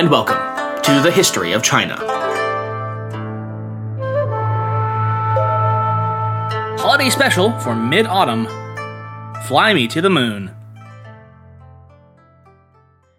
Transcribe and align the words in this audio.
and 0.00 0.08
welcome 0.08 0.38
to 0.82 1.02
the 1.02 1.10
History 1.10 1.52
of 1.52 1.62
China. 1.62 1.94
Holiday 6.78 7.10
special 7.10 7.52
for 7.58 7.74
mid 7.74 8.06
autumn 8.06 8.46
Fly 9.46 9.74
Me 9.74 9.86
to 9.88 10.00
the 10.00 10.08
Moon. 10.08 10.52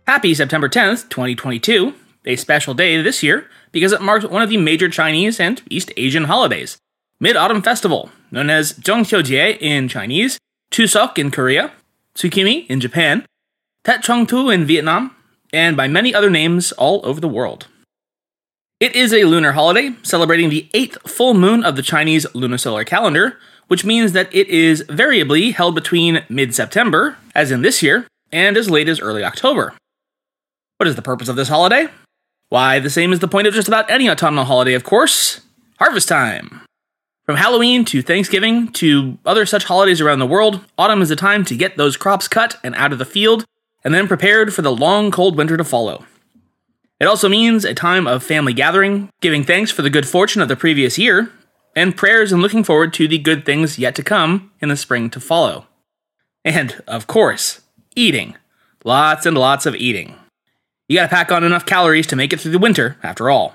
Happy 0.07 0.33
September 0.33 0.67
10th, 0.67 1.07
2022, 1.09 1.93
a 2.25 2.35
special 2.35 2.73
day 2.73 2.99
this 2.99 3.21
year 3.21 3.48
because 3.71 3.91
it 3.91 4.02
marks 4.02 4.25
one 4.25 4.41
of 4.41 4.49
the 4.49 4.57
major 4.57 4.89
Chinese 4.89 5.39
and 5.39 5.61
East 5.70 5.91
Asian 5.98 6.23
holidays 6.23 6.79
Mid 7.20 7.35
Autumn 7.35 7.61
Festival, 7.61 8.09
known 8.31 8.49
as 8.49 8.73
Zhongqiujie 8.73 9.61
in 9.61 9.88
Chinese, 9.88 10.39
Chuseok 10.71 11.20
in 11.20 11.29
Korea, 11.29 11.73
Tsukimi 12.16 12.66
in 12.66 12.79
Japan, 12.79 13.23
Tet 13.84 14.02
Trung 14.02 14.27
Thu 14.27 14.49
in 14.49 14.66
Vietnam, 14.66 15.16
and 15.53 15.75
by 15.75 15.87
many 15.87 16.13
other 16.13 16.29
names 16.29 16.71
all 16.73 17.01
over 17.03 17.19
the 17.19 17.27
world. 17.27 17.67
It 18.79 18.95
is 18.95 19.13
a 19.13 19.25
lunar 19.25 19.51
holiday 19.51 19.91
celebrating 20.01 20.49
the 20.49 20.67
eighth 20.73 20.97
full 21.09 21.33
moon 21.33 21.63
of 21.63 21.75
the 21.75 21.83
Chinese 21.83 22.25
lunisolar 22.27 22.85
calendar, 22.85 23.37
which 23.67 23.85
means 23.85 24.13
that 24.13 24.33
it 24.33 24.47
is 24.47 24.83
variably 24.89 25.51
held 25.51 25.75
between 25.75 26.23
mid 26.29 26.55
September, 26.55 27.17
as 27.35 27.51
in 27.51 27.61
this 27.61 27.83
year, 27.83 28.07
and 28.31 28.57
as 28.57 28.69
late 28.69 28.89
as 28.89 28.99
early 28.99 29.23
October. 29.23 29.73
What 30.77 30.87
is 30.87 30.95
the 30.95 31.03
purpose 31.03 31.27
of 31.27 31.35
this 31.35 31.49
holiday? 31.49 31.89
Why, 32.49 32.79
the 32.79 32.89
same 32.89 33.13
as 33.13 33.19
the 33.19 33.27
point 33.27 33.47
of 33.47 33.53
just 33.53 33.67
about 33.67 33.89
any 33.89 34.09
autumnal 34.09 34.45
holiday, 34.45 34.73
of 34.73 34.83
course 34.83 35.41
harvest 35.77 36.07
time. 36.07 36.61
From 37.25 37.38
Halloween 37.38 37.85
to 37.85 38.02
Thanksgiving 38.02 38.67
to 38.73 39.17
other 39.25 39.45
such 39.45 39.63
holidays 39.63 40.02
around 40.02 40.19
the 40.19 40.27
world, 40.27 40.65
autumn 40.77 41.02
is 41.02 41.09
the 41.09 41.15
time 41.15 41.45
to 41.45 41.55
get 41.55 41.77
those 41.77 41.97
crops 41.97 42.27
cut 42.27 42.57
and 42.63 42.75
out 42.75 42.91
of 42.91 42.99
the 42.99 43.05
field, 43.05 43.45
and 43.83 43.93
then 43.93 44.07
prepared 44.07 44.53
for 44.53 44.61
the 44.61 44.75
long 44.75 45.11
cold 45.11 45.35
winter 45.35 45.57
to 45.57 45.63
follow. 45.63 46.05
It 46.99 47.05
also 47.05 47.27
means 47.27 47.65
a 47.65 47.73
time 47.73 48.05
of 48.05 48.23
family 48.23 48.53
gathering, 48.53 49.09
giving 49.21 49.43
thanks 49.43 49.71
for 49.71 49.81
the 49.81 49.89
good 49.89 50.07
fortune 50.07 50.41
of 50.41 50.47
the 50.47 50.55
previous 50.55 50.99
year, 50.99 51.31
and 51.75 51.97
prayers 51.97 52.31
and 52.31 52.41
looking 52.41 52.63
forward 52.63 52.93
to 52.93 53.07
the 53.07 53.17
good 53.17 53.45
things 53.45 53.79
yet 53.79 53.95
to 53.95 54.03
come 54.03 54.52
in 54.61 54.69
the 54.69 54.77
spring 54.77 55.09
to 55.09 55.19
follow. 55.19 55.65
And, 56.45 56.83
of 56.87 57.07
course, 57.07 57.61
eating. 57.95 58.35
Lots 58.83 59.25
and 59.25 59.37
lots 59.37 59.65
of 59.65 59.75
eating. 59.75 60.15
You 60.87 60.97
gotta 60.97 61.09
pack 61.09 61.31
on 61.31 61.43
enough 61.43 61.65
calories 61.65 62.07
to 62.07 62.15
make 62.15 62.33
it 62.33 62.39
through 62.39 62.52
the 62.52 62.59
winter, 62.59 62.97
after 63.02 63.29
all. 63.29 63.53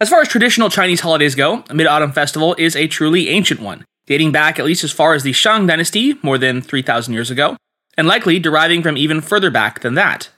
As 0.00 0.10
far 0.10 0.20
as 0.20 0.28
traditional 0.28 0.68
Chinese 0.68 1.00
holidays 1.00 1.34
go, 1.34 1.64
Mid 1.72 1.86
Autumn 1.86 2.12
Festival 2.12 2.54
is 2.58 2.74
a 2.76 2.88
truly 2.88 3.28
ancient 3.28 3.60
one, 3.60 3.84
dating 4.06 4.32
back 4.32 4.58
at 4.58 4.64
least 4.66 4.84
as 4.84 4.92
far 4.92 5.14
as 5.14 5.22
the 5.22 5.32
Shang 5.32 5.66
Dynasty, 5.66 6.18
more 6.22 6.36
than 6.36 6.60
3,000 6.60 7.14
years 7.14 7.30
ago, 7.30 7.56
and 7.96 8.06
likely 8.06 8.38
deriving 8.38 8.82
from 8.82 8.96
even 8.96 9.20
further 9.20 9.50
back 9.50 9.80
than 9.80 9.94
that. 9.94 10.30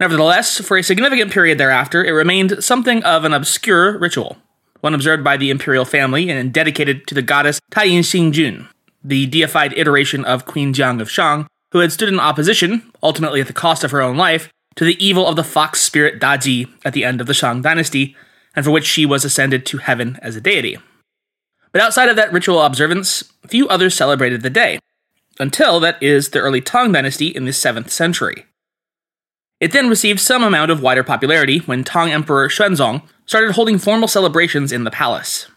Nevertheless, 0.00 0.58
for 0.58 0.76
a 0.76 0.82
significant 0.82 1.30
period 1.30 1.58
thereafter, 1.58 2.04
it 2.04 2.10
remained 2.10 2.64
something 2.64 3.04
of 3.04 3.24
an 3.24 3.32
obscure 3.32 3.98
ritual, 3.98 4.36
one 4.80 4.94
observed 4.94 5.22
by 5.22 5.36
the 5.36 5.50
imperial 5.50 5.84
family 5.84 6.28
and 6.28 6.52
dedicated 6.52 7.06
to 7.06 7.14
the 7.14 7.22
goddess 7.22 7.60
Taiyin 7.70 8.00
Xingjun, 8.00 8.68
the 9.04 9.26
deified 9.26 9.72
iteration 9.76 10.24
of 10.24 10.46
Queen 10.46 10.72
Jiang 10.72 11.00
of 11.00 11.10
Shang, 11.10 11.46
who 11.70 11.78
had 11.78 11.92
stood 11.92 12.08
in 12.08 12.18
opposition, 12.20 12.90
ultimately 13.02 13.40
at 13.40 13.46
the 13.46 13.52
cost 13.52 13.84
of 13.84 13.92
her 13.92 14.02
own 14.02 14.16
life, 14.16 14.50
to 14.74 14.84
the 14.84 15.02
evil 15.04 15.26
of 15.26 15.36
the 15.36 15.44
fox 15.44 15.80
spirit 15.80 16.20
Daji 16.20 16.68
at 16.84 16.94
the 16.94 17.04
end 17.04 17.20
of 17.20 17.26
the 17.26 17.34
Shang 17.34 17.62
dynasty, 17.62 18.16
and 18.56 18.64
for 18.64 18.70
which 18.70 18.84
she 18.84 19.06
was 19.06 19.24
ascended 19.24 19.64
to 19.66 19.78
heaven 19.78 20.18
as 20.20 20.36
a 20.36 20.40
deity. 20.40 20.78
But 21.70 21.80
outside 21.80 22.08
of 22.08 22.16
that 22.16 22.32
ritual 22.32 22.60
observance, 22.62 23.24
few 23.46 23.68
others 23.68 23.94
celebrated 23.94 24.42
the 24.42 24.50
day, 24.50 24.78
until 25.42 25.80
that 25.80 26.00
is 26.00 26.30
the 26.30 26.38
early 26.38 26.60
Tang 26.60 26.92
dynasty 26.92 27.26
in 27.26 27.44
the 27.44 27.50
7th 27.50 27.90
century. 27.90 28.46
It 29.60 29.72
then 29.72 29.88
received 29.88 30.20
some 30.20 30.44
amount 30.44 30.70
of 30.70 30.80
wider 30.80 31.02
popularity 31.02 31.58
when 31.58 31.82
Tang 31.82 32.12
Emperor 32.12 32.48
Xuanzong 32.48 33.02
started 33.26 33.52
holding 33.52 33.78
formal 33.78 34.06
celebrations 34.06 34.70
in 34.70 34.84
the 34.84 34.90
palace. 34.90 35.48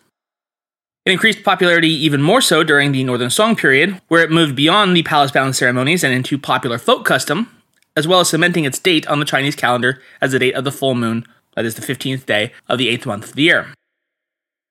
It 1.05 1.11
increased 1.11 1.43
popularity 1.43 1.89
even 1.89 2.23
more 2.23 2.41
so 2.41 2.63
during 2.63 2.91
the 2.91 3.03
Northern 3.03 3.29
Song 3.29 3.55
period, 3.55 4.01
where 4.07 4.23
it 4.23 4.31
moved 4.31 4.55
beyond 4.55 4.97
the 4.97 5.03
palace 5.03 5.31
bound 5.31 5.55
ceremonies 5.55 6.03
and 6.03 6.13
into 6.13 6.39
popular 6.39 6.79
folk 6.79 7.05
custom, 7.05 7.51
as 7.95 8.07
well 8.07 8.19
as 8.19 8.29
cementing 8.29 8.65
its 8.65 8.79
date 8.79 9.05
on 9.07 9.19
the 9.19 9.25
Chinese 9.25 9.55
calendar 9.55 10.01
as 10.19 10.31
the 10.31 10.39
date 10.39 10.55
of 10.55 10.63
the 10.63 10.71
full 10.71 10.95
moon 10.95 11.25
that 11.55 11.63
is 11.63 11.75
the 11.75 11.81
15th 11.81 12.25
day 12.25 12.51
of 12.67 12.79
the 12.79 12.87
8th 12.87 13.05
month 13.05 13.29
of 13.29 13.35
the 13.35 13.43
year. 13.43 13.67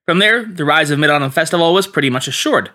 From 0.06 0.18
there, 0.18 0.44
the 0.44 0.64
rise 0.64 0.90
of 0.90 0.98
Mid 0.98 1.10
Autumn 1.10 1.30
Festival 1.30 1.72
was 1.72 1.86
pretty 1.86 2.10
much 2.10 2.26
assured, 2.26 2.70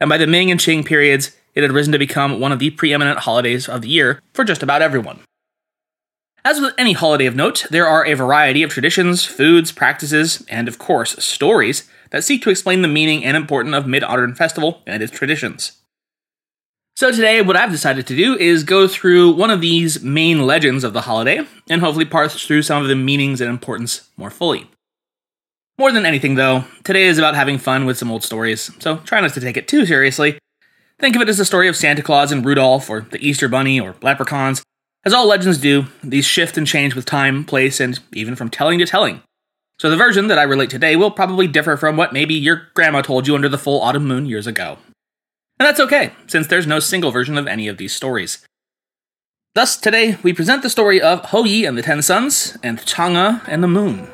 and 0.00 0.08
by 0.08 0.16
the 0.16 0.26
Ming 0.26 0.50
and 0.50 0.60
Qing 0.60 0.84
periods, 0.84 1.36
it 1.56 1.62
had 1.62 1.72
risen 1.72 1.92
to 1.92 1.98
become 1.98 2.38
one 2.38 2.52
of 2.52 2.60
the 2.60 2.70
preeminent 2.70 3.20
holidays 3.20 3.68
of 3.68 3.82
the 3.82 3.88
year 3.88 4.20
for 4.32 4.44
just 4.44 4.62
about 4.62 4.82
everyone. 4.82 5.20
As 6.44 6.60
with 6.60 6.74
any 6.78 6.92
holiday 6.92 7.26
of 7.26 7.34
note, 7.34 7.66
there 7.70 7.88
are 7.88 8.06
a 8.06 8.14
variety 8.14 8.62
of 8.62 8.70
traditions, 8.70 9.24
foods, 9.24 9.72
practices, 9.72 10.46
and 10.48 10.68
of 10.68 10.78
course, 10.78 11.16
stories 11.24 11.90
that 12.10 12.22
seek 12.22 12.42
to 12.42 12.50
explain 12.50 12.82
the 12.82 12.88
meaning 12.88 13.24
and 13.24 13.36
importance 13.36 13.74
of 13.74 13.88
Mid 13.88 14.04
Autumn 14.04 14.36
Festival 14.36 14.82
and 14.86 15.02
its 15.02 15.10
traditions. 15.10 15.72
So 16.94 17.10
today, 17.10 17.42
what 17.42 17.56
I've 17.56 17.72
decided 17.72 18.06
to 18.06 18.16
do 18.16 18.38
is 18.38 18.62
go 18.62 18.86
through 18.86 19.32
one 19.32 19.50
of 19.50 19.60
these 19.60 20.02
main 20.02 20.46
legends 20.46 20.84
of 20.84 20.92
the 20.92 21.02
holiday, 21.02 21.44
and 21.68 21.80
hopefully 21.80 22.04
parse 22.04 22.46
through 22.46 22.62
some 22.62 22.80
of 22.80 22.88
the 22.88 22.94
meanings 22.94 23.40
and 23.40 23.50
importance 23.50 24.08
more 24.16 24.30
fully. 24.30 24.70
More 25.78 25.92
than 25.92 26.06
anything, 26.06 26.36
though, 26.36 26.64
today 26.84 27.06
is 27.06 27.18
about 27.18 27.34
having 27.34 27.58
fun 27.58 27.84
with 27.86 27.98
some 27.98 28.10
old 28.10 28.22
stories, 28.22 28.70
so 28.78 28.98
try 28.98 29.20
not 29.20 29.34
to 29.34 29.40
take 29.40 29.56
it 29.56 29.68
too 29.68 29.84
seriously. 29.84 30.38
Think 30.98 31.14
of 31.14 31.22
it 31.22 31.28
as 31.28 31.36
the 31.36 31.44
story 31.44 31.68
of 31.68 31.76
Santa 31.76 32.02
Claus 32.02 32.32
and 32.32 32.44
Rudolph, 32.44 32.88
or 32.88 33.02
the 33.02 33.18
Easter 33.18 33.48
Bunny, 33.48 33.78
or 33.78 33.96
leprechauns. 34.00 34.62
As 35.04 35.12
all 35.12 35.28
legends 35.28 35.58
do, 35.58 35.86
these 36.02 36.24
shift 36.24 36.56
and 36.56 36.66
change 36.66 36.94
with 36.94 37.04
time, 37.04 37.44
place, 37.44 37.80
and 37.80 38.00
even 38.12 38.34
from 38.34 38.48
telling 38.48 38.78
to 38.78 38.86
telling. 38.86 39.20
So 39.78 39.90
the 39.90 39.96
version 39.96 40.28
that 40.28 40.38
I 40.38 40.42
relate 40.42 40.70
today 40.70 40.96
will 40.96 41.10
probably 41.10 41.46
differ 41.46 41.76
from 41.76 41.98
what 41.98 42.14
maybe 42.14 42.34
your 42.34 42.68
grandma 42.72 43.02
told 43.02 43.26
you 43.26 43.34
under 43.34 43.48
the 43.48 43.58
full 43.58 43.82
autumn 43.82 44.06
moon 44.06 44.24
years 44.24 44.46
ago. 44.46 44.78
And 45.60 45.66
that's 45.66 45.80
okay, 45.80 46.12
since 46.26 46.46
there's 46.46 46.66
no 46.66 46.80
single 46.80 47.10
version 47.10 47.36
of 47.36 47.46
any 47.46 47.68
of 47.68 47.76
these 47.76 47.94
stories. 47.94 48.46
Thus, 49.54 49.76
today 49.76 50.16
we 50.22 50.32
present 50.32 50.62
the 50.62 50.70
story 50.70 51.00
of 51.00 51.26
Hou 51.26 51.46
Yi 51.46 51.66
and 51.66 51.76
the 51.76 51.82
Ten 51.82 52.00
Suns, 52.00 52.56
and 52.62 52.78
Chang'e 52.80 53.42
and 53.46 53.62
the 53.62 53.68
Moon. 53.68 54.08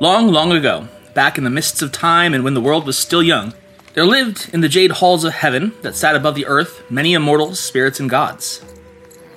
Long, 0.00 0.28
long 0.28 0.50
ago, 0.52 0.88
back 1.14 1.38
in 1.38 1.44
the 1.44 1.50
mists 1.50 1.80
of 1.80 1.92
time 1.92 2.34
and 2.34 2.44
when 2.44 2.54
the 2.54 2.60
world 2.60 2.86
was 2.86 2.98
still 2.98 3.22
young, 3.22 3.54
there 3.94 4.04
lived 4.04 4.50
in 4.52 4.60
the 4.60 4.68
jade 4.68 4.90
halls 4.92 5.24
of 5.24 5.32
heaven 5.32 5.72
that 5.82 5.94
sat 5.94 6.16
above 6.16 6.34
the 6.34 6.46
earth 6.46 6.82
many 6.90 7.14
immortal 7.14 7.54
spirits 7.54 8.00
and 8.00 8.10
gods. 8.10 8.62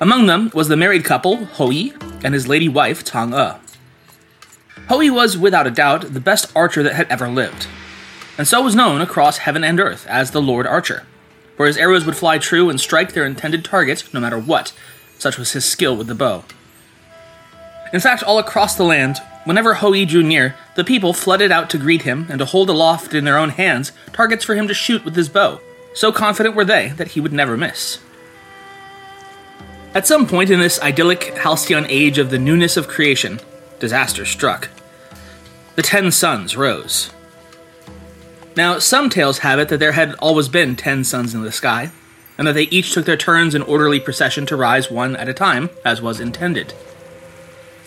Among 0.01 0.25
them 0.25 0.51
was 0.53 0.67
the 0.67 0.75
married 0.75 1.05
couple, 1.05 1.45
Hou 1.45 1.71
Yi, 1.71 1.93
and 2.23 2.33
his 2.33 2.47
lady 2.47 2.67
wife, 2.67 3.05
Chang'e. 3.05 3.59
Hou 4.89 5.01
Yi 5.01 5.11
was, 5.11 5.37
without 5.37 5.67
a 5.67 5.71
doubt, 5.71 6.13
the 6.13 6.19
best 6.19 6.51
archer 6.55 6.81
that 6.83 6.95
had 6.95 7.07
ever 7.09 7.29
lived, 7.29 7.67
and 8.37 8.47
so 8.47 8.61
was 8.61 8.75
known 8.75 9.01
across 9.01 9.39
heaven 9.39 9.63
and 9.63 9.79
earth 9.79 10.05
as 10.07 10.31
the 10.31 10.41
Lord 10.41 10.67
Archer, 10.67 11.05
for 11.55 11.65
his 11.65 11.77
arrows 11.77 12.05
would 12.05 12.15
fly 12.15 12.37
true 12.37 12.69
and 12.69 12.79
strike 12.79 13.13
their 13.13 13.25
intended 13.25 13.65
target 13.65 14.07
no 14.13 14.19
matter 14.19 14.37
what, 14.37 14.73
such 15.17 15.37
was 15.37 15.53
his 15.53 15.65
skill 15.65 15.97
with 15.97 16.07
the 16.07 16.15
bow. 16.15 16.43
In 17.91 17.99
fact, 17.99 18.21
all 18.21 18.37
across 18.37 18.75
the 18.75 18.83
land, 18.83 19.17
whenever 19.47 19.75
Hou 19.75 19.93
Yi 19.93 20.05
drew 20.05 20.23
near, 20.23 20.55
the 20.75 20.83
people 20.83 21.13
flooded 21.13 21.51
out 21.51 21.69
to 21.69 21.77
greet 21.77 22.01
him 22.01 22.27
and 22.29 22.39
to 22.39 22.45
hold 22.45 22.69
aloft 22.69 23.13
in 23.13 23.23
their 23.23 23.37
own 23.37 23.49
hands 23.49 23.91
targets 24.11 24.43
for 24.43 24.55
him 24.55 24.67
to 24.67 24.73
shoot 24.73 25.05
with 25.05 25.15
his 25.15 25.29
bow. 25.29 25.61
So 25.93 26.11
confident 26.11 26.55
were 26.55 26.65
they 26.65 26.89
that 26.97 27.09
he 27.09 27.21
would 27.21 27.33
never 27.33 27.57
miss. 27.57 27.99
At 29.95 30.05
some 30.05 30.27
point 30.27 30.49
in 30.49 30.59
this 30.59 30.79
idyllic 30.81 31.37
halcyon 31.37 31.85
age 31.87 32.17
of 32.17 32.29
the 32.29 32.37
newness 32.37 32.77
of 32.77 32.87
creation, 32.87 33.39
disaster 33.79 34.25
struck. 34.25 34.69
The 35.75 35.81
ten 35.81 36.11
suns 36.11 36.57
rose. 36.57 37.11
Now, 38.55 38.79
some 38.79 39.09
tales 39.09 39.39
have 39.39 39.59
it 39.59 39.69
that 39.69 39.79
there 39.79 39.93
had 39.93 40.13
always 40.15 40.49
been 40.49 40.75
ten 40.75 41.03
suns 41.03 41.33
in 41.33 41.41
the 41.41 41.51
sky, 41.51 41.91
and 42.37 42.47
that 42.47 42.53
they 42.53 42.63
each 42.63 42.91
took 42.91 43.05
their 43.05 43.17
turns 43.17 43.55
in 43.55 43.61
orderly 43.61 43.99
procession 43.99 44.45
to 44.47 44.55
rise 44.55 44.91
one 44.91 45.15
at 45.15 45.29
a 45.29 45.33
time, 45.33 45.69
as 45.85 46.01
was 46.01 46.19
intended. 46.19 46.73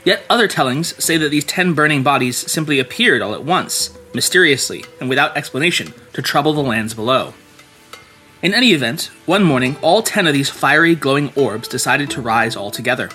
Yet 0.04 0.24
other 0.30 0.48
tellings 0.48 1.02
say 1.02 1.16
that 1.16 1.30
these 1.30 1.44
ten 1.44 1.74
burning 1.74 2.02
bodies 2.02 2.36
simply 2.50 2.78
appeared 2.78 3.22
all 3.22 3.34
at 3.34 3.44
once, 3.44 3.96
mysteriously 4.14 4.84
and 4.98 5.08
without 5.08 5.36
explanation, 5.36 5.92
to 6.14 6.22
trouble 6.22 6.52
the 6.52 6.62
lands 6.62 6.94
below. 6.94 7.34
In 8.42 8.54
any 8.54 8.72
event, 8.72 9.10
one 9.26 9.44
morning 9.44 9.76
all 9.82 10.02
ten 10.02 10.26
of 10.26 10.32
these 10.32 10.48
fiery, 10.48 10.94
glowing 10.94 11.32
orbs 11.36 11.68
decided 11.68 12.10
to 12.10 12.22
rise 12.22 12.56
all 12.56 12.70
together. 12.70 13.10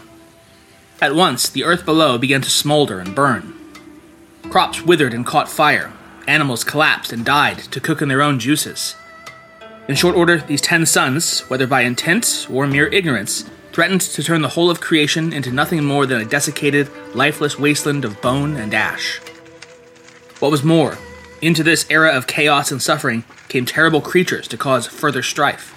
At 1.02 1.16
once, 1.16 1.50
the 1.50 1.64
earth 1.64 1.86
below 1.86 2.18
began 2.18 2.42
to 2.42 2.50
smolder 2.50 3.00
and 3.00 3.16
burn. 3.16 3.54
Crops 4.50 4.84
withered 4.84 5.14
and 5.14 5.26
caught 5.26 5.50
fire. 5.50 5.92
Animals 6.28 6.64
collapsed 6.64 7.12
and 7.12 7.26
died 7.26 7.58
to 7.58 7.80
cook 7.80 8.02
in 8.02 8.08
their 8.08 8.22
own 8.22 8.40
juices. 8.40 8.96
In 9.88 9.96
short 9.96 10.16
order, 10.16 10.38
these 10.38 10.62
ten 10.62 10.86
suns, 10.86 11.42
whether 11.42 11.68
by 11.68 11.82
intent 11.82 12.48
or 12.50 12.66
mere 12.66 12.88
ignorance, 12.88 13.50
threatened 13.75 14.00
to 14.00 14.24
turn 14.24 14.42
the 14.42 14.48
whole 14.48 14.72
of 14.72 14.80
creation 14.80 15.33
into 15.33 15.51
nothing 15.51 15.83
more 15.83 16.06
than 16.06 16.22
a 16.22 16.24
desiccated, 16.24 16.89
lifeless 17.13 17.60
wasteland 17.60 18.06
of 18.06 18.22
bone 18.22 18.56
and 18.56 18.74
ash. 18.74 19.19
What 20.39 20.50
was 20.50 20.63
more, 20.63 20.98
into 21.42 21.62
this 21.62 21.86
era 21.89 22.12
of 22.12 22.25
chaos 22.25 22.72
and 22.72 22.81
suffering 22.81 23.25
came 23.50 23.66
terrible 23.66 24.00
creatures 24.00 24.48
to 24.48 24.56
cause 24.56 24.88
further 24.88 25.22
strife. 25.22 25.75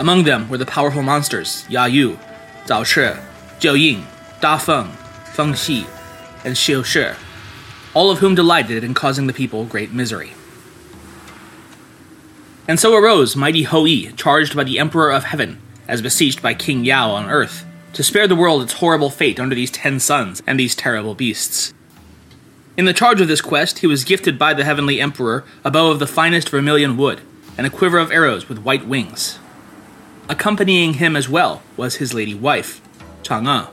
Among 0.00 0.24
them 0.24 0.48
were 0.48 0.58
the 0.58 0.66
powerful 0.66 1.04
monsters 1.04 1.64
Ya 1.68 1.84
Yu, 1.84 2.18
Zhao 2.66 2.84
Shi, 2.84 3.16
Jiu 3.60 3.74
Ying, 3.76 4.04
Da 4.40 4.58
Feng, 4.58 4.90
Feng 5.34 5.54
Xi, 5.54 5.86
and 6.44 6.56
Xiu 6.56 6.82
Shi, 6.82 7.16
all 7.94 8.10
of 8.10 8.18
whom 8.18 8.34
delighted 8.34 8.82
in 8.82 8.92
causing 8.92 9.28
the 9.28 9.32
people 9.32 9.66
great 9.66 9.92
misery. 9.92 10.32
And 12.66 12.80
so 12.80 12.96
arose 12.96 13.36
mighty 13.36 13.62
Hou 13.62 13.86
Yi, 13.86 14.10
charged 14.14 14.56
by 14.56 14.64
the 14.64 14.80
Emperor 14.80 15.12
of 15.12 15.22
Heaven, 15.22 15.60
as 15.88 16.02
besieged 16.02 16.42
by 16.42 16.54
King 16.54 16.84
Yao 16.84 17.10
on 17.10 17.30
earth, 17.30 17.64
to 17.92 18.02
spare 18.02 18.26
the 18.26 18.36
world 18.36 18.62
its 18.62 18.74
horrible 18.74 19.10
fate 19.10 19.38
under 19.38 19.54
these 19.54 19.70
ten 19.70 20.00
suns 20.00 20.42
and 20.46 20.58
these 20.58 20.74
terrible 20.74 21.14
beasts. 21.14 21.72
In 22.76 22.86
the 22.86 22.92
charge 22.92 23.20
of 23.20 23.28
this 23.28 23.40
quest, 23.40 23.78
he 23.78 23.86
was 23.86 24.02
gifted 24.02 24.38
by 24.38 24.52
the 24.52 24.64
Heavenly 24.64 25.00
Emperor 25.00 25.44
a 25.64 25.70
bow 25.70 25.90
of 25.90 26.00
the 26.00 26.06
finest 26.06 26.48
vermilion 26.48 26.96
wood, 26.96 27.20
and 27.56 27.66
a 27.66 27.70
quiver 27.70 27.98
of 27.98 28.10
arrows 28.10 28.48
with 28.48 28.58
white 28.58 28.86
wings. 28.86 29.38
Accompanying 30.28 30.94
him 30.94 31.14
as 31.14 31.28
well 31.28 31.62
was 31.76 31.96
his 31.96 32.14
lady 32.14 32.34
wife, 32.34 32.80
Chang'e. 33.22 33.46
Ah. 33.46 33.70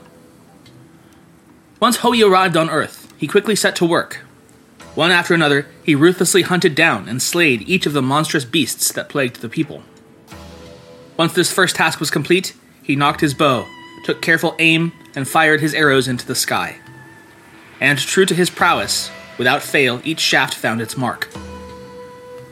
Once 1.80 1.98
Yi 2.04 2.22
arrived 2.22 2.56
on 2.56 2.70
Earth, 2.70 3.12
he 3.18 3.26
quickly 3.26 3.56
set 3.56 3.74
to 3.76 3.84
work. 3.84 4.20
One 4.94 5.10
after 5.10 5.34
another, 5.34 5.66
he 5.82 5.94
ruthlessly 5.94 6.42
hunted 6.42 6.74
down 6.74 7.08
and 7.08 7.20
slayed 7.20 7.68
each 7.68 7.86
of 7.86 7.92
the 7.92 8.02
monstrous 8.02 8.44
beasts 8.44 8.92
that 8.92 9.08
plagued 9.08 9.40
the 9.40 9.48
people. 9.48 9.82
Once 11.22 11.34
this 11.34 11.52
first 11.52 11.76
task 11.76 12.00
was 12.00 12.10
complete, 12.10 12.52
he 12.82 12.96
nocked 12.96 13.20
his 13.20 13.32
bow, 13.32 13.64
took 14.02 14.20
careful 14.20 14.56
aim, 14.58 14.90
and 15.14 15.28
fired 15.28 15.60
his 15.60 15.72
arrows 15.72 16.08
into 16.08 16.26
the 16.26 16.34
sky. 16.34 16.74
And 17.80 17.96
true 17.96 18.26
to 18.26 18.34
his 18.34 18.50
prowess, 18.50 19.08
without 19.38 19.62
fail, 19.62 20.00
each 20.02 20.18
shaft 20.18 20.52
found 20.52 20.80
its 20.80 20.96
mark. 20.96 21.28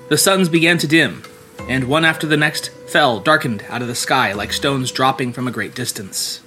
The 0.08 0.16
suns 0.16 0.48
began 0.48 0.78
to 0.78 0.86
dim, 0.86 1.24
and 1.68 1.88
one 1.88 2.04
after 2.04 2.28
the 2.28 2.36
next 2.36 2.70
fell 2.86 3.18
darkened 3.18 3.64
out 3.68 3.82
of 3.82 3.88
the 3.88 3.96
sky 3.96 4.32
like 4.34 4.52
stones 4.52 4.92
dropping 4.92 5.32
from 5.32 5.48
a 5.48 5.50
great 5.50 5.74
distance. 5.74 6.38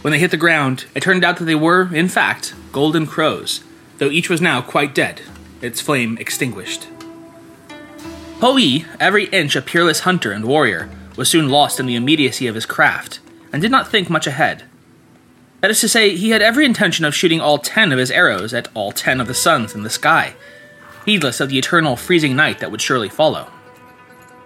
When 0.00 0.12
they 0.12 0.18
hit 0.18 0.30
the 0.30 0.38
ground, 0.38 0.86
it 0.94 1.02
turned 1.02 1.22
out 1.22 1.36
that 1.36 1.44
they 1.44 1.54
were, 1.54 1.94
in 1.94 2.08
fact, 2.08 2.54
golden 2.72 3.06
crows, 3.06 3.62
though 3.98 4.10
each 4.10 4.30
was 4.30 4.40
now 4.40 4.62
quite 4.62 4.94
dead, 4.94 5.20
its 5.60 5.82
flame 5.82 6.16
extinguished. 6.16 6.88
Hou 8.40 8.56
Yi, 8.56 8.86
every 8.98 9.26
inch 9.26 9.54
a 9.54 9.60
peerless 9.60 10.00
hunter 10.00 10.32
and 10.32 10.46
warrior, 10.46 10.88
was 11.16 11.28
soon 11.28 11.48
lost 11.48 11.80
in 11.80 11.86
the 11.86 11.96
immediacy 11.96 12.46
of 12.46 12.54
his 12.54 12.66
craft, 12.66 13.20
and 13.52 13.62
did 13.62 13.70
not 13.70 13.88
think 13.88 14.10
much 14.10 14.26
ahead. 14.26 14.64
That 15.60 15.70
is 15.70 15.80
to 15.80 15.88
say, 15.88 16.14
he 16.14 16.30
had 16.30 16.42
every 16.42 16.64
intention 16.64 17.04
of 17.04 17.14
shooting 17.14 17.40
all 17.40 17.58
ten 17.58 17.90
of 17.92 17.98
his 17.98 18.10
arrows 18.10 18.52
at 18.52 18.68
all 18.74 18.92
ten 18.92 19.20
of 19.20 19.26
the 19.26 19.34
suns 19.34 19.74
in 19.74 19.82
the 19.82 19.90
sky, 19.90 20.34
heedless 21.04 21.40
of 21.40 21.48
the 21.48 21.58
eternal 21.58 21.96
freezing 21.96 22.36
night 22.36 22.58
that 22.58 22.70
would 22.70 22.82
surely 22.82 23.08
follow. 23.08 23.50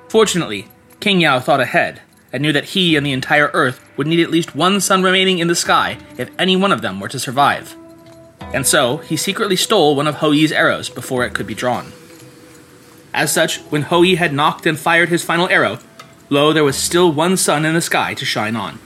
Fortunately, 0.09 0.69
King 1.01 1.21
Yao 1.21 1.41
thought 1.41 1.61
ahead, 1.61 2.03
and 2.33 2.43
knew 2.43 2.53
that 2.53 2.67
he 2.67 2.95
and 2.97 3.05
the 3.05 3.13
entire 3.13 3.51
Earth 3.53 3.85
would 3.97 4.07
need 4.07 4.21
at 4.21 4.31
least 4.31 4.55
one 4.55 4.81
sun 4.81 5.03
remaining 5.03 5.41
in 5.41 5.49
the 5.49 5.55
sky 5.55 5.99
if 6.17 6.31
any 6.39 6.57
one 6.57 6.73
of 6.73 6.83
them 6.83 7.01
were 7.01 7.09
to 7.09 7.19
survive. 7.19 7.77
And 8.53 8.67
so, 8.67 8.99
he 8.99 9.17
secretly 9.17 9.57
stole 9.57 9.97
one 9.97 10.07
of 10.07 10.17
Hou 10.17 10.33
Yi's 10.33 10.53
arrows 10.53 10.89
before 10.89 11.25
it 11.25 11.35
could 11.35 11.47
be 11.47 11.55
drawn. 11.55 11.93
As 13.13 13.33
such, 13.33 13.59
when 13.71 13.83
Hou 13.83 14.03
Yi 14.03 14.17
had 14.17 14.33
nocked 14.33 14.67
and 14.67 14.79
fired 14.79 15.09
his 15.09 15.25
final 15.25 15.49
arrow, 15.49 15.79
lo, 16.31 16.53
there 16.53 16.65
was 16.65 16.77
still 16.77 17.13
one 17.13 17.37
sun 17.37 17.65
in 17.65 17.75
the 17.75 17.81
sky 17.81 18.15
to 18.15 18.25
shine 18.25 18.57
on. 18.57 18.79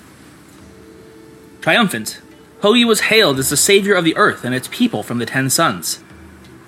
Triumphant, 1.61 2.21
Hou 2.63 2.75
Yi 2.75 2.85
was 2.85 3.03
hailed 3.03 3.39
as 3.39 3.51
the 3.51 3.57
savior 3.57 3.95
of 3.95 4.05
the 4.05 4.17
earth 4.17 4.45
and 4.45 4.55
its 4.55 4.69
people 4.69 5.03
from 5.03 5.19
the 5.19 5.27
Ten 5.27 5.51
Suns. 5.51 6.03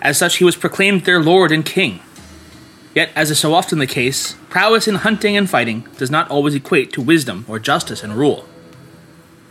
As 0.02 0.19
such, 0.19 0.37
he 0.37 0.44
was 0.44 0.56
proclaimed 0.56 1.05
their 1.05 1.23
lord 1.23 1.50
and 1.50 1.64
king. 1.64 2.00
Yet, 2.94 3.11
as 3.17 3.31
is 3.31 3.38
so 3.38 3.55
often 3.55 3.78
the 3.78 3.87
case, 3.87 4.34
prowess 4.49 4.87
in 4.87 4.96
hunting 4.96 5.37
and 5.37 5.49
fighting 5.49 5.87
does 5.96 6.11
not 6.11 6.31
always 6.31 6.55
equate 6.55 6.93
to 6.93 7.02
wisdom 7.02 7.44
or 7.49 7.58
justice 7.58 8.05
in 8.05 8.12
rule. 8.12 8.46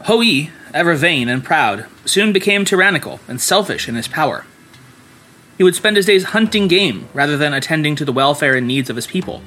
Hou 0.06 0.21
Yi, 0.21 0.51
ever 0.74 0.94
vain 0.94 1.30
and 1.30 1.44
proud, 1.44 1.88
soon 2.06 2.31
became 2.31 2.66
tyrannical 2.66 3.19
and 3.28 3.42
selfish 3.42 3.89
in 3.89 3.95
his 3.95 4.07
power. 4.07 4.45
He 5.57 5.63
would 5.63 5.75
spend 5.75 5.95
his 5.95 6.06
days 6.06 6.25
hunting 6.25 6.68
game 6.68 7.07
rather 7.13 7.38
than 7.38 7.54
attending 7.54 7.95
to 7.95 8.06
the 8.06 8.12
welfare 8.12 8.56
and 8.56 8.68
needs 8.68 8.89
of 8.89 8.95
his 8.95 9.07
people, 9.07 9.42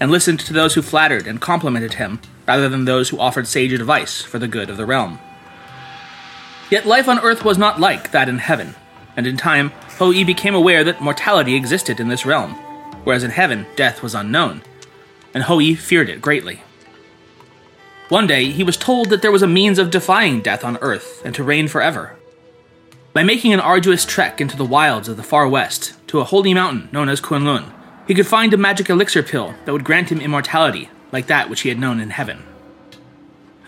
and 0.00 0.10
listened 0.10 0.40
to 0.40 0.52
those 0.52 0.74
who 0.74 0.82
flattered 0.82 1.26
and 1.26 1.40
complimented 1.40 1.94
him 1.94 2.20
rather 2.46 2.68
than 2.68 2.84
those 2.84 3.08
who 3.08 3.18
offered 3.18 3.46
sage 3.46 3.72
advice 3.72 4.22
for 4.22 4.38
the 4.38 4.48
good 4.48 4.70
of 4.70 4.76
the 4.76 4.86
realm. 4.86 5.18
Yet 6.70 6.86
life 6.86 7.08
on 7.08 7.18
earth 7.20 7.44
was 7.44 7.58
not 7.58 7.80
like 7.80 8.10
that 8.10 8.28
in 8.28 8.38
heaven, 8.38 8.74
and 9.16 9.26
in 9.26 9.36
time, 9.36 9.70
Hou 9.98 10.10
Yi 10.10 10.24
became 10.24 10.54
aware 10.54 10.84
that 10.84 11.00
mortality 11.00 11.54
existed 11.54 12.00
in 12.00 12.08
this 12.08 12.26
realm, 12.26 12.52
whereas 13.04 13.24
in 13.24 13.30
heaven, 13.30 13.66
death 13.76 14.02
was 14.02 14.14
unknown, 14.14 14.62
and 15.32 15.44
Hou 15.44 15.60
Yi 15.60 15.74
feared 15.74 16.08
it 16.08 16.20
greatly. 16.20 16.62
One 18.08 18.26
day, 18.26 18.50
he 18.50 18.62
was 18.62 18.76
told 18.76 19.10
that 19.10 19.22
there 19.22 19.32
was 19.32 19.42
a 19.42 19.48
means 19.48 19.78
of 19.78 19.90
defying 19.90 20.40
death 20.40 20.64
on 20.64 20.76
earth 20.78 21.22
and 21.24 21.34
to 21.34 21.42
reign 21.42 21.66
forever. 21.66 22.16
By 23.12 23.22
making 23.22 23.52
an 23.52 23.60
arduous 23.60 24.04
trek 24.04 24.40
into 24.40 24.56
the 24.56 24.64
wilds 24.64 25.08
of 25.08 25.16
the 25.16 25.22
far 25.22 25.48
west 25.48 25.94
to 26.08 26.20
a 26.20 26.24
holy 26.24 26.52
mountain 26.52 26.88
known 26.92 27.08
as 27.08 27.20
Kunlun, 27.20 27.72
he 28.06 28.14
could 28.14 28.26
find 28.26 28.52
a 28.54 28.56
magic 28.56 28.88
elixir 28.88 29.22
pill 29.22 29.54
that 29.64 29.72
would 29.72 29.84
grant 29.84 30.10
him 30.10 30.20
immortality, 30.20 30.90
like 31.12 31.26
that 31.26 31.50
which 31.50 31.62
he 31.62 31.68
had 31.68 31.78
known 31.78 32.00
in 32.00 32.10
heaven. 32.10 32.42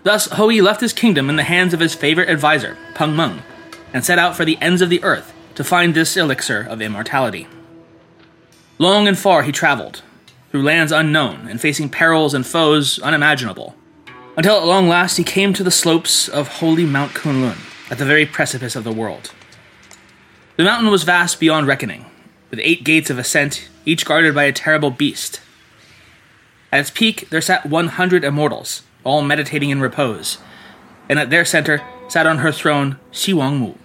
Thus, 0.04 0.26
Hou 0.32 0.48
Yi 0.50 0.62
left 0.62 0.80
his 0.80 0.92
kingdom 0.92 1.28
in 1.28 1.36
the 1.36 1.42
hands 1.42 1.74
of 1.74 1.80
his 1.80 1.94
favorite 1.94 2.30
advisor, 2.30 2.78
Peng 2.94 3.16
Meng, 3.16 3.42
and 3.92 4.04
set 4.04 4.18
out 4.18 4.36
for 4.36 4.44
the 4.44 4.58
ends 4.60 4.80
of 4.80 4.90
the 4.90 5.02
earth 5.02 5.34
to 5.54 5.64
find 5.64 5.92
this 5.92 6.16
elixir 6.16 6.60
of 6.60 6.80
immortality. 6.80 7.48
Long 8.78 9.08
and 9.08 9.18
far 9.18 9.42
he 9.42 9.50
traveled, 9.50 10.02
through 10.50 10.62
lands 10.62 10.92
unknown 10.92 11.48
and 11.48 11.60
facing 11.60 11.88
perils 11.88 12.32
and 12.32 12.46
foes 12.46 12.98
unimaginable, 13.00 13.74
until 14.36 14.56
at 14.56 14.66
long 14.66 14.88
last 14.88 15.16
he 15.16 15.24
came 15.24 15.52
to 15.52 15.64
the 15.64 15.70
slopes 15.70 16.28
of 16.28 16.46
holy 16.46 16.86
Mount 16.86 17.12
Kunlun, 17.12 17.58
at 17.90 17.98
the 17.98 18.04
very 18.04 18.24
precipice 18.24 18.76
of 18.76 18.84
the 18.84 18.92
world. 18.92 19.32
The 20.56 20.64
mountain 20.64 20.90
was 20.90 21.02
vast 21.02 21.40
beyond 21.40 21.66
reckoning, 21.66 22.06
with 22.50 22.60
eight 22.62 22.84
gates 22.84 23.10
of 23.10 23.18
ascent, 23.18 23.68
each 23.84 24.04
guarded 24.04 24.34
by 24.34 24.44
a 24.44 24.52
terrible 24.52 24.90
beast. 24.90 25.40
At 26.72 26.80
its 26.80 26.90
peak 26.90 27.28
there 27.30 27.40
sat 27.40 27.66
100 27.66 28.24
immortals, 28.24 28.82
all 29.04 29.22
meditating 29.22 29.70
in 29.70 29.80
repose, 29.80 30.38
and 31.08 31.18
at 31.18 31.30
their 31.30 31.44
center 31.44 31.82
sat 32.08 32.26
on 32.26 32.38
her 32.38 32.52
throne 32.52 32.98
Xi 33.10 33.32
Wangmu, 33.32 33.76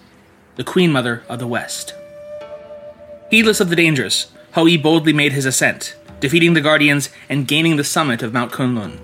the 0.55 0.63
Queen 0.63 0.91
Mother 0.91 1.23
of 1.29 1.39
the 1.39 1.47
West. 1.47 1.93
Heedless 3.29 3.59
of 3.59 3.69
the 3.69 3.75
dangers, 3.75 4.31
Hou 4.53 4.67
Yi 4.67 4.77
boldly 4.77 5.13
made 5.13 5.31
his 5.31 5.45
ascent, 5.45 5.95
defeating 6.19 6.53
the 6.53 6.61
Guardians 6.61 7.09
and 7.27 7.47
gaining 7.47 7.77
the 7.77 7.83
summit 7.83 8.21
of 8.21 8.33
Mount 8.33 8.51
Kunlun. 8.51 8.99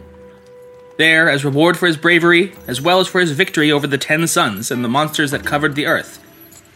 There, 0.98 1.30
as 1.30 1.46
reward 1.46 1.78
for 1.78 1.88
his 1.88 1.98
bravery, 1.98 2.52
as 2.68 2.82
well 2.82 3.00
as 3.00 3.08
for 3.08 3.22
his 3.22 3.32
victory 3.32 3.72
over 3.72 3.88
the 3.88 3.98
Ten 3.98 4.28
Suns 4.28 4.70
and 4.70 4.84
the 4.84 4.90
monsters 4.90 5.32
that 5.32 5.46
covered 5.46 5.76
the 5.76 5.86
earth, 5.86 6.24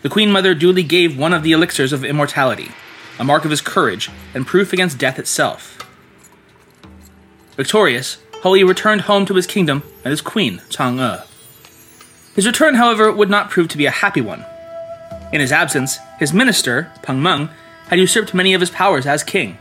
the 0.03 0.10
Queen 0.10 0.31
Mother 0.31 0.53
duly 0.53 0.83
gave 0.83 1.17
one 1.17 1.33
of 1.33 1.43
the 1.43 1.53
elixirs 1.53 1.93
of 1.93 2.03
immortality, 2.03 2.69
a 3.17 3.24
mark 3.24 3.45
of 3.45 3.51
his 3.51 3.62
courage 3.62 4.12
and 4.33 4.45
proof 4.45 4.74
against 4.74 4.98
death 4.98 5.17
itself. 5.17 5.79
Victorious, 7.55 8.17
Hou 8.43 8.53
Yi 8.53 8.63
returned 8.63 9.01
home 9.01 9.25
to 9.25 9.33
his 9.36 9.48
kingdom 9.48 9.81
and 10.03 10.12
his 10.12 10.22
queen, 10.22 10.62
Chang'e. 10.69 11.25
His 12.36 12.45
return, 12.45 12.75
however, 12.75 13.12
would 13.12 13.29
not 13.29 13.50
prove 13.50 13.69
to 13.69 13.77
be 13.77 13.86
a 13.86 13.91
happy 13.91 14.19
one. 14.19 14.45
In 15.31 15.39
his 15.39 15.51
absence, 15.51 16.00
his 16.19 16.33
minister, 16.33 16.91
Peng 17.01 17.22
Meng, 17.24 17.50
had 17.88 18.00
usurped 18.00 18.33
many 18.33 18.53
of 18.53 18.60
his 18.60 18.72
powers 18.72 19.05
as 19.05 19.24
king. 19.24 19.57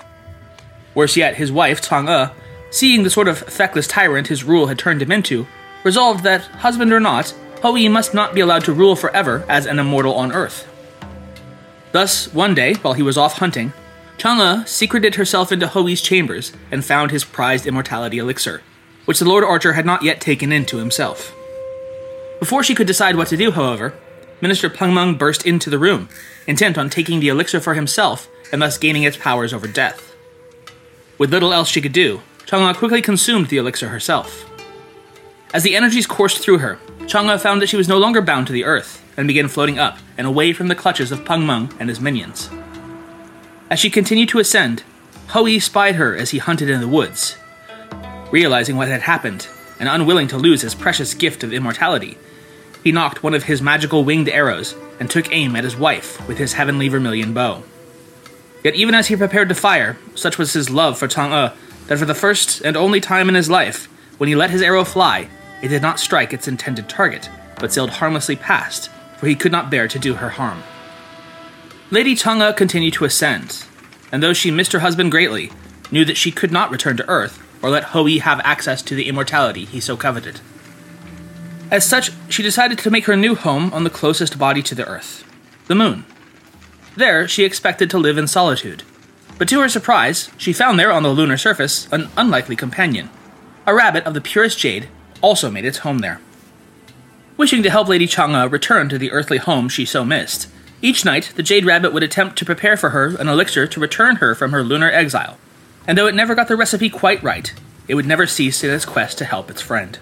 Worse 0.94 1.16
yet, 1.16 1.36
his 1.36 1.52
wife, 1.52 1.80
Chang'e, 1.80 2.32
seeing 2.70 3.04
the 3.04 3.10
sort 3.10 3.28
of 3.28 3.38
feckless 3.38 3.86
tyrant 3.86 4.26
his 4.26 4.42
rule 4.42 4.66
had 4.66 4.78
turned 4.78 5.02
him 5.02 5.12
into, 5.12 5.46
resolved 5.84 6.24
that, 6.24 6.42
husband 6.46 6.92
or 6.92 7.00
not, 7.00 7.32
Hou 7.62 7.88
must 7.88 8.12
not 8.12 8.34
be 8.34 8.40
allowed 8.40 8.64
to 8.64 8.72
rule 8.72 8.96
forever 8.96 9.44
as 9.48 9.66
an 9.66 9.78
immortal 9.78 10.14
on 10.16 10.32
earth. 10.32 10.68
Thus, 11.92 12.32
one 12.34 12.54
day, 12.54 12.74
while 12.74 12.94
he 12.94 13.02
was 13.02 13.16
off 13.16 13.38
hunting, 13.38 13.72
Chang'e 14.18 14.66
secreted 14.66 15.14
herself 15.14 15.52
into 15.52 15.68
Hou 15.68 15.86
Yi's 15.86 16.00
chambers 16.00 16.52
and 16.70 16.84
found 16.84 17.10
his 17.10 17.24
prized 17.24 17.66
immortality 17.66 18.18
elixir, 18.18 18.62
which 19.04 19.20
the 19.20 19.28
Lord 19.28 19.44
Archer 19.44 19.74
had 19.74 19.86
not 19.86 20.02
yet 20.02 20.20
taken 20.20 20.50
into 20.50 20.78
himself. 20.78 21.32
Before 22.40 22.64
she 22.64 22.74
could 22.74 22.88
decide 22.88 23.14
what 23.14 23.28
to 23.28 23.36
do, 23.36 23.52
however, 23.52 23.94
Minister 24.40 24.68
Peng 24.68 24.92
Meng 24.92 25.14
burst 25.14 25.46
into 25.46 25.70
the 25.70 25.78
room, 25.78 26.08
intent 26.48 26.76
on 26.76 26.90
taking 26.90 27.20
the 27.20 27.28
elixir 27.28 27.60
for 27.60 27.74
himself 27.74 28.28
and 28.50 28.60
thus 28.60 28.76
gaining 28.76 29.04
its 29.04 29.16
powers 29.16 29.52
over 29.52 29.68
death. 29.68 30.14
With 31.16 31.30
little 31.30 31.52
else 31.52 31.68
she 31.68 31.80
could 31.80 31.92
do, 31.92 32.22
Chang'e 32.46 32.74
quickly 32.74 33.00
consumed 33.00 33.48
the 33.48 33.58
elixir 33.58 33.88
herself. 33.88 34.51
As 35.52 35.62
the 35.62 35.76
energies 35.76 36.06
coursed 36.06 36.38
through 36.38 36.58
her, 36.58 36.78
Chang'e 37.00 37.38
found 37.38 37.60
that 37.60 37.68
she 37.68 37.76
was 37.76 37.88
no 37.88 37.98
longer 37.98 38.22
bound 38.22 38.46
to 38.46 38.52
the 38.54 38.64
earth 38.64 39.02
and 39.18 39.28
began 39.28 39.48
floating 39.48 39.78
up 39.78 39.98
and 40.16 40.26
away 40.26 40.54
from 40.54 40.68
the 40.68 40.74
clutches 40.74 41.12
of 41.12 41.26
Peng 41.26 41.46
Meng 41.46 41.70
and 41.78 41.90
his 41.90 42.00
minions. 42.00 42.48
As 43.68 43.78
she 43.78 43.90
continued 43.90 44.30
to 44.30 44.38
ascend, 44.38 44.82
Hou 45.28 45.46
Yi 45.46 45.58
spied 45.58 45.96
her 45.96 46.16
as 46.16 46.30
he 46.30 46.38
hunted 46.38 46.70
in 46.70 46.80
the 46.80 46.88
woods. 46.88 47.36
Realizing 48.30 48.76
what 48.76 48.88
had 48.88 49.02
happened, 49.02 49.46
and 49.78 49.88
unwilling 49.88 50.28
to 50.28 50.38
lose 50.38 50.62
his 50.62 50.74
precious 50.74 51.12
gift 51.12 51.44
of 51.44 51.52
immortality, 51.52 52.16
he 52.82 52.92
nocked 52.92 53.22
one 53.22 53.34
of 53.34 53.44
his 53.44 53.60
magical 53.60 54.04
winged 54.04 54.28
arrows 54.28 54.74
and 54.98 55.10
took 55.10 55.32
aim 55.32 55.54
at 55.54 55.64
his 55.64 55.76
wife 55.76 56.26
with 56.26 56.38
his 56.38 56.54
heavenly 56.54 56.88
vermilion 56.88 57.34
bow. 57.34 57.62
Yet 58.64 58.74
even 58.74 58.94
as 58.94 59.08
he 59.08 59.16
prepared 59.16 59.48
to 59.50 59.54
fire, 59.54 59.98
such 60.14 60.38
was 60.38 60.52
his 60.54 60.70
love 60.70 60.98
for 60.98 61.08
Chang'e 61.08 61.52
that 61.88 61.98
for 61.98 62.06
the 62.06 62.14
first 62.14 62.62
and 62.62 62.76
only 62.76 63.00
time 63.00 63.28
in 63.28 63.34
his 63.34 63.50
life, 63.50 63.86
when 64.18 64.28
he 64.28 64.36
let 64.36 64.50
his 64.50 64.62
arrow 64.62 64.84
fly, 64.84 65.28
it 65.62 65.68
did 65.68 65.80
not 65.80 66.00
strike 66.00 66.32
its 66.32 66.48
intended 66.48 66.88
target, 66.88 67.30
but 67.58 67.72
sailed 67.72 67.90
harmlessly 67.90 68.36
past, 68.36 68.90
for 69.16 69.28
he 69.28 69.36
could 69.36 69.52
not 69.52 69.70
bear 69.70 69.88
to 69.88 69.98
do 69.98 70.14
her 70.14 70.30
harm. 70.30 70.62
Lady 71.90 72.14
Chang'e 72.14 72.56
continued 72.56 72.94
to 72.94 73.04
ascend, 73.04 73.64
and 74.10 74.22
though 74.22 74.32
she 74.32 74.50
missed 74.50 74.72
her 74.72 74.80
husband 74.80 75.10
greatly, 75.10 75.52
knew 75.90 76.04
that 76.04 76.16
she 76.16 76.32
could 76.32 76.50
not 76.50 76.70
return 76.70 76.96
to 76.96 77.08
Earth 77.08 77.38
or 77.62 77.70
let 77.70 77.84
Hou 77.84 78.06
Yi 78.06 78.18
have 78.18 78.40
access 78.40 78.82
to 78.82 78.94
the 78.94 79.08
immortality 79.08 79.64
he 79.64 79.78
so 79.78 79.96
coveted. 79.96 80.40
As 81.70 81.86
such, 81.86 82.10
she 82.28 82.42
decided 82.42 82.78
to 82.78 82.90
make 82.90 83.04
her 83.04 83.16
new 83.16 83.34
home 83.34 83.72
on 83.72 83.84
the 83.84 83.90
closest 83.90 84.38
body 84.38 84.62
to 84.62 84.74
the 84.74 84.86
Earth, 84.86 85.24
the 85.68 85.74
Moon. 85.74 86.04
There, 86.96 87.28
she 87.28 87.44
expected 87.44 87.88
to 87.90 87.98
live 87.98 88.18
in 88.18 88.26
solitude. 88.26 88.82
But 89.38 89.48
to 89.48 89.60
her 89.60 89.68
surprise, 89.68 90.28
she 90.36 90.52
found 90.52 90.78
there 90.78 90.92
on 90.92 91.02
the 91.02 91.08
lunar 91.10 91.38
surface 91.38 91.88
an 91.92 92.08
unlikely 92.16 92.56
companion. 92.56 93.08
A 93.66 93.74
rabbit 93.74 94.04
of 94.04 94.12
the 94.12 94.20
purest 94.20 94.58
jade 94.58 94.88
also 95.22 95.50
made 95.50 95.64
its 95.64 95.78
home 95.78 96.00
there. 96.00 96.20
Wishing 97.36 97.62
to 97.62 97.70
help 97.70 97.88
Lady 97.88 98.06
Chang'e 98.06 98.50
return 98.50 98.88
to 98.90 98.98
the 98.98 99.10
earthly 99.10 99.38
home 99.38 99.68
she 99.68 99.86
so 99.86 100.04
missed, 100.04 100.48
each 100.82 101.04
night 101.04 101.32
the 101.36 101.42
jade 101.42 101.64
rabbit 101.64 101.92
would 101.92 102.02
attempt 102.02 102.36
to 102.38 102.44
prepare 102.44 102.76
for 102.76 102.90
her 102.90 103.16
an 103.16 103.28
elixir 103.28 103.66
to 103.66 103.80
return 103.80 104.16
her 104.16 104.34
from 104.34 104.52
her 104.52 104.62
lunar 104.62 104.90
exile. 104.90 105.38
And 105.86 105.96
though 105.96 106.06
it 106.06 106.14
never 106.14 106.34
got 106.34 106.48
the 106.48 106.56
recipe 106.56 106.90
quite 106.90 107.22
right, 107.22 107.52
it 107.88 107.94
would 107.94 108.06
never 108.06 108.26
cease 108.26 108.62
in 108.62 108.70
its 108.70 108.84
quest 108.84 109.18
to 109.18 109.24
help 109.24 109.50
its 109.50 109.62
friend. 109.62 109.98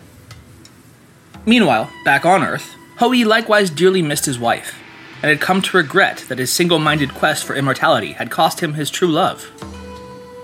Meanwhile, 1.46 1.90
back 2.04 2.24
on 2.24 2.42
Earth, 2.42 2.74
Hou 2.98 3.12
Yi 3.12 3.24
likewise 3.24 3.70
dearly 3.70 4.02
missed 4.02 4.26
his 4.26 4.38
wife, 4.38 4.74
and 5.22 5.30
had 5.30 5.40
come 5.40 5.62
to 5.62 5.76
regret 5.76 6.24
that 6.28 6.38
his 6.38 6.52
single 6.52 6.78
minded 6.78 7.14
quest 7.14 7.44
for 7.44 7.54
immortality 7.54 8.12
had 8.12 8.30
cost 8.30 8.60
him 8.60 8.74
his 8.74 8.90
true 8.90 9.08
love. 9.08 9.50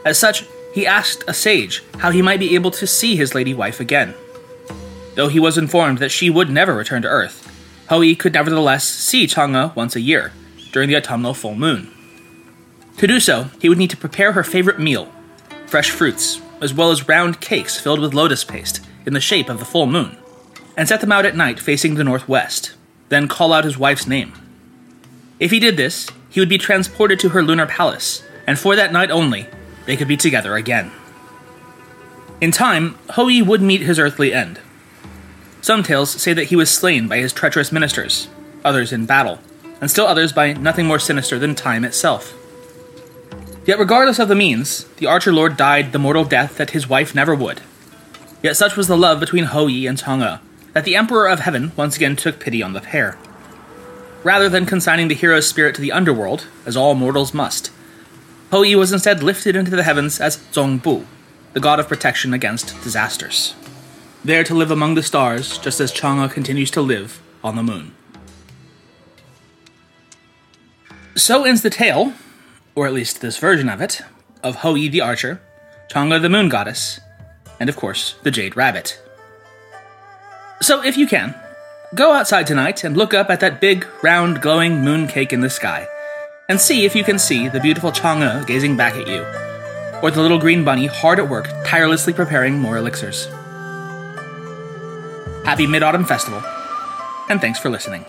As 0.04 0.18
such, 0.18 0.46
he 0.72 0.86
asked 0.86 1.24
a 1.26 1.34
sage 1.34 1.82
how 1.98 2.10
he 2.10 2.22
might 2.22 2.40
be 2.40 2.54
able 2.54 2.70
to 2.72 2.86
see 2.86 3.16
his 3.16 3.34
lady 3.34 3.54
wife 3.54 3.80
again. 3.80 4.14
Though 5.16 5.28
he 5.28 5.40
was 5.40 5.58
informed 5.58 5.98
that 5.98 6.12
she 6.12 6.30
would 6.30 6.50
never 6.50 6.74
return 6.74 7.02
to 7.02 7.08
Earth, 7.08 7.52
Hou 7.88 8.02
Yi 8.02 8.14
could 8.14 8.34
nevertheless 8.34 8.84
see 8.84 9.26
Chang'e 9.26 9.74
once 9.74 9.96
a 9.96 10.00
year, 10.00 10.32
during 10.72 10.88
the 10.88 10.96
autumnal 10.96 11.34
full 11.34 11.54
moon. 11.54 11.90
To 12.98 13.06
do 13.06 13.18
so, 13.18 13.50
he 13.60 13.68
would 13.68 13.78
need 13.78 13.90
to 13.90 13.96
prepare 13.96 14.32
her 14.32 14.44
favorite 14.44 14.78
meal 14.78 15.12
fresh 15.66 15.90
fruits, 15.90 16.40
as 16.60 16.72
well 16.72 16.92
as 16.92 17.08
round 17.08 17.40
cakes 17.40 17.80
filled 17.80 17.98
with 17.98 18.14
lotus 18.14 18.44
paste 18.44 18.84
in 19.04 19.14
the 19.14 19.20
shape 19.20 19.48
of 19.48 19.58
the 19.58 19.64
full 19.64 19.86
moon, 19.86 20.16
and 20.76 20.86
set 20.86 21.00
them 21.00 21.10
out 21.10 21.26
at 21.26 21.34
night 21.34 21.58
facing 21.58 21.94
the 21.94 22.04
northwest, 22.04 22.74
then 23.08 23.26
call 23.26 23.52
out 23.52 23.64
his 23.64 23.76
wife's 23.76 24.06
name. 24.06 24.32
If 25.40 25.50
he 25.50 25.58
did 25.58 25.76
this, 25.76 26.08
he 26.30 26.40
would 26.40 26.48
be 26.48 26.58
transported 26.58 27.18
to 27.20 27.30
her 27.30 27.42
lunar 27.42 27.66
palace, 27.66 28.22
and 28.46 28.58
for 28.58 28.76
that 28.76 28.92
night 28.92 29.10
only, 29.10 29.48
they 29.86 29.96
could 29.96 30.08
be 30.08 30.16
together 30.16 30.54
again. 30.54 30.92
In 32.40 32.52
time, 32.52 32.96
Hou 33.14 33.28
Yi 33.28 33.42
would 33.42 33.62
meet 33.62 33.80
his 33.80 33.98
earthly 33.98 34.32
end. 34.32 34.60
Some 35.60 35.82
tales 35.82 36.10
say 36.10 36.32
that 36.32 36.44
he 36.44 36.56
was 36.56 36.70
slain 36.70 37.08
by 37.08 37.18
his 37.18 37.32
treacherous 37.32 37.72
ministers, 37.72 38.28
others 38.64 38.92
in 38.92 39.06
battle, 39.06 39.40
and 39.80 39.90
still 39.90 40.06
others 40.06 40.32
by 40.32 40.52
nothing 40.52 40.86
more 40.86 40.98
sinister 40.98 41.38
than 41.38 41.54
time 41.54 41.84
itself. 41.84 42.34
Yet, 43.66 43.78
regardless 43.78 44.20
of 44.20 44.28
the 44.28 44.34
means, 44.34 44.84
the 44.98 45.06
Archer 45.06 45.32
Lord 45.32 45.56
died 45.56 45.92
the 45.92 45.98
mortal 45.98 46.24
death 46.24 46.56
that 46.56 46.70
his 46.70 46.88
wife 46.88 47.14
never 47.14 47.34
would. 47.34 47.60
Yet, 48.42 48.56
such 48.56 48.76
was 48.76 48.86
the 48.86 48.96
love 48.96 49.18
between 49.18 49.44
Hou 49.46 49.66
Yi 49.66 49.86
and 49.86 49.98
Chang'e 49.98 50.40
that 50.72 50.84
the 50.84 50.94
Emperor 50.94 51.26
of 51.26 51.40
Heaven 51.40 51.72
once 51.74 51.96
again 51.96 52.16
took 52.16 52.38
pity 52.38 52.62
on 52.62 52.74
the 52.74 52.82
pair. 52.82 53.16
Rather 54.22 54.48
than 54.48 54.66
consigning 54.66 55.08
the 55.08 55.14
hero's 55.14 55.48
spirit 55.48 55.74
to 55.74 55.80
the 55.80 55.90
underworld, 55.90 56.46
as 56.64 56.76
all 56.76 56.94
mortals 56.94 57.32
must, 57.32 57.72
Hou 58.50 58.62
Yi 58.62 58.76
was 58.76 58.92
instead 58.92 59.22
lifted 59.22 59.56
into 59.56 59.70
the 59.70 59.82
heavens 59.82 60.20
as 60.20 60.36
Zong 60.52 60.80
Bu, 60.82 61.06
the 61.54 61.60
god 61.60 61.80
of 61.80 61.88
protection 61.88 62.34
against 62.34 62.80
disasters. 62.82 63.54
There 64.26 64.42
to 64.42 64.56
live 64.56 64.72
among 64.72 64.96
the 64.96 65.04
stars, 65.04 65.56
just 65.56 65.78
as 65.78 65.92
Chang'e 65.92 66.28
continues 66.28 66.72
to 66.72 66.82
live 66.82 67.22
on 67.44 67.54
the 67.54 67.62
moon. 67.62 67.94
So 71.14 71.44
ends 71.44 71.62
the 71.62 71.70
tale, 71.70 72.12
or 72.74 72.88
at 72.88 72.92
least 72.92 73.20
this 73.20 73.38
version 73.38 73.68
of 73.68 73.80
it, 73.80 74.02
of 74.42 74.56
Hou 74.56 74.74
Yi 74.74 74.88
the 74.88 75.00
Archer, 75.00 75.40
Chang'e 75.88 76.20
the 76.20 76.28
Moon 76.28 76.48
Goddess, 76.48 76.98
and 77.60 77.68
of 77.68 77.76
course, 77.76 78.16
the 78.24 78.32
Jade 78.32 78.56
Rabbit. 78.56 79.00
So, 80.60 80.82
if 80.82 80.96
you 80.96 81.06
can, 81.06 81.32
go 81.94 82.12
outside 82.12 82.48
tonight 82.48 82.82
and 82.82 82.96
look 82.96 83.14
up 83.14 83.30
at 83.30 83.38
that 83.38 83.60
big, 83.60 83.86
round, 84.02 84.42
glowing 84.42 84.82
moon 84.82 85.06
cake 85.06 85.32
in 85.32 85.40
the 85.40 85.48
sky, 85.48 85.86
and 86.48 86.60
see 86.60 86.84
if 86.84 86.96
you 86.96 87.04
can 87.04 87.20
see 87.20 87.46
the 87.46 87.60
beautiful 87.60 87.92
Chang'e 87.92 88.44
gazing 88.44 88.76
back 88.76 88.94
at 88.96 89.06
you, 89.06 89.22
or 90.02 90.10
the 90.10 90.20
little 90.20 90.40
green 90.40 90.64
bunny 90.64 90.86
hard 90.86 91.20
at 91.20 91.28
work, 91.28 91.46
tirelessly 91.64 92.12
preparing 92.12 92.58
more 92.58 92.76
elixirs. 92.76 93.28
Happy 95.46 95.68
Mid 95.68 95.84
Autumn 95.84 96.04
Festival, 96.04 96.42
and 97.28 97.40
thanks 97.40 97.60
for 97.60 97.70
listening. 97.70 98.04